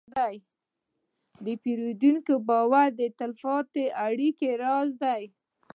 [1.45, 5.23] د پیرودونکي باور د تلپاتې اړیکې راز دی.